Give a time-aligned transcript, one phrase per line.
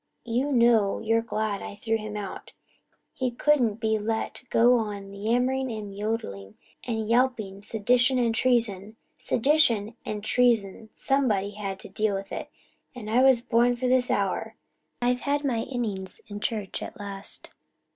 [0.25, 2.53] You know you're glad I threw him out
[3.13, 6.55] he couldn't be let go on yammering and yodelling
[6.87, 8.95] and yawping sedition and treason.
[9.19, 12.49] Sedition and treason somebody had to deal with it.
[12.97, 14.55] I was born for this hour
[15.03, 17.51] I've had my innings in church at last.